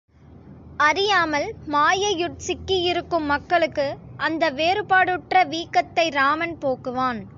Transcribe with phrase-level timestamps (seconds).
[0.77, 3.97] அறியாமல் மாயையுட் சிக்கியிருக்கும் மக்களுக்கு,
[4.17, 7.21] அந்த வேறுபாடுற்ற வீக்கத்தை ராமன் போக்குவான்.